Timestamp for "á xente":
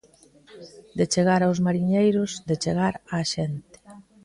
3.15-3.77